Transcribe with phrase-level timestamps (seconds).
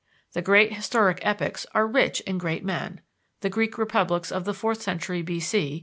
[0.33, 3.01] The great historic epochs are rich in great men
[3.41, 5.39] (the Greek republics of the fourth century B.
[5.39, 5.61] C.